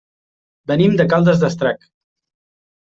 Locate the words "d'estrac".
1.47-1.89